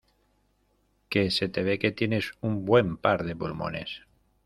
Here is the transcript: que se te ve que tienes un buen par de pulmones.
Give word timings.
que 1.09 1.29
se 1.29 1.47
te 1.47 1.61
ve 1.61 1.77
que 1.77 1.91
tienes 1.91 2.33
un 2.41 2.65
buen 2.65 2.97
par 2.97 3.23
de 3.23 3.35
pulmones. 3.35 4.01